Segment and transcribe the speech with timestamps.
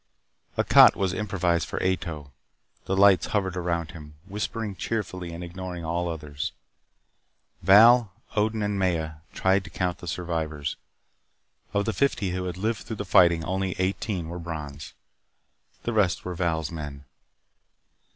[0.57, 2.33] A cot was improvised for Ato.
[2.85, 6.53] The lights hovered around him, whispering cheerfully and ignoring all others.
[7.61, 10.75] Val, Odin and Maya tried to count the survivors.
[11.71, 14.93] Of the fifty who had lived through the fighting, only eighteen were Brons.
[15.83, 17.05] The rest were Val's men.